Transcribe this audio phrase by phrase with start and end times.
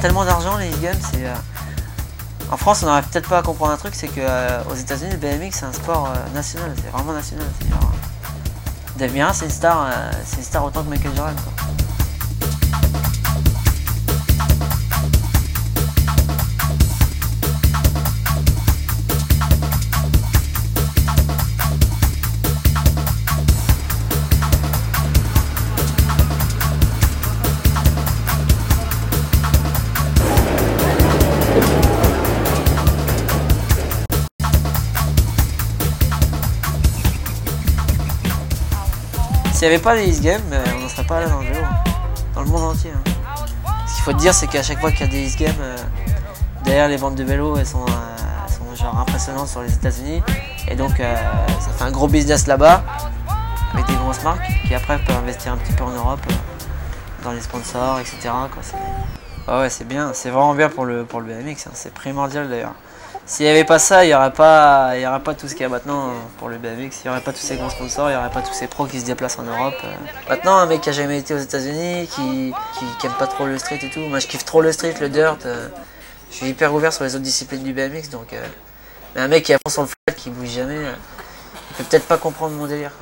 [0.00, 1.24] tellement d'argent les e-games, c'est.
[1.26, 1.34] euh,
[2.50, 5.12] En France, on n'arrive peut-être pas à comprendre un truc, c'est que euh, aux États-Unis,
[5.12, 7.46] le BMX c'est un sport euh, national, c'est vraiment national.
[7.70, 7.92] Genre,
[8.96, 9.86] Dave c'est une star,
[10.24, 11.36] c'est une star autant que Michael Jordan.
[11.36, 11.52] quoi.
[39.58, 41.46] S'il n'y avait pas les East Games, euh, on n'en serait pas là dans le
[41.46, 41.90] vélo, hein.
[42.32, 42.92] dans le monde entier.
[42.94, 43.10] hein.
[43.88, 45.76] Ce qu'il faut te dire, c'est qu'à chaque fois qu'il y a des Games, euh,
[46.62, 50.22] derrière les ventes de vélos, elles sont, euh, sont genre impressionnantes sur les États-Unis.
[50.68, 52.84] Et donc, ça fait un gros business là-bas,
[53.74, 56.20] avec des grosses marques, qui après peuvent investir un petit peu en Europe,
[57.24, 58.30] dans les sponsors, etc.
[58.62, 58.76] C'est-
[59.48, 61.70] Ah ouais, c'est bien, c'est vraiment bien pour le, pour le BMX, hein.
[61.72, 62.74] c'est primordial d'ailleurs.
[63.28, 65.66] S'il n'y avait pas ça, il n'y aurait, pas- aurait pas tout ce qu'il y
[65.66, 68.18] a maintenant pour le BMX, il n'y aurait pas tous ces grands sponsors, il n'y
[68.18, 69.74] aurait pas tous ces pros qui se déplacent en Europe.
[70.30, 72.54] Maintenant, un mec qui a jamais été aux États-Unis, qui,
[72.98, 75.10] qui, aime pas trop le street et tout, moi je kiffe trop le street, le
[75.10, 75.68] dirt, euh,
[76.30, 78.32] je suis hyper ouvert sur les autres disciplines du BMX, donc.
[78.32, 78.42] euh,
[79.14, 80.92] mais un mec qui à fond sur le flat, qui bouge jamais, euh,
[81.72, 82.92] il peut peut-être pas comprendre mon délire.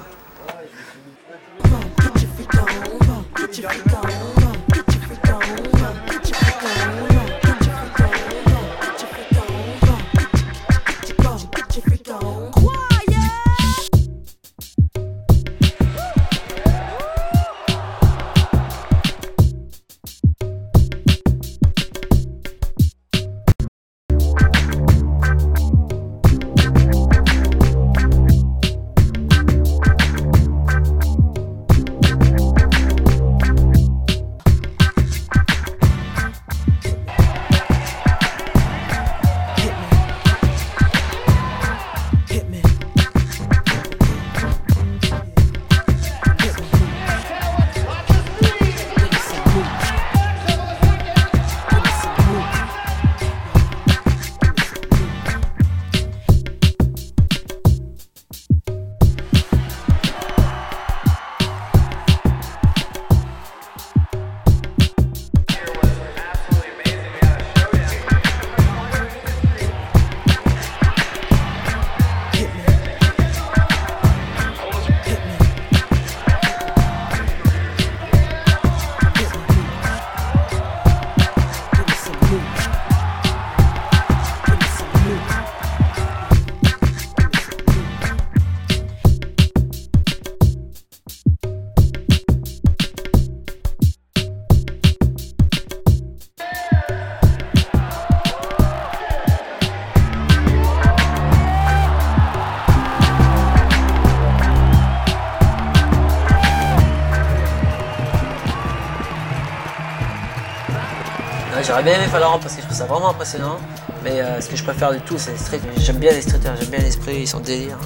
[111.62, 113.58] J'aurais bien aimé rampe parce que je trouve ça vraiment impressionnant.
[114.04, 115.60] Mais euh, ce que je préfère du tout, c'est les streets.
[115.78, 117.78] J'aime bien les streeters, j'aime bien l'esprit, ils sont délire.